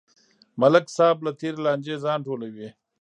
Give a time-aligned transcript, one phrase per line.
[0.61, 2.69] ملک صاحب له تېرې لانجې ځان ټولوي.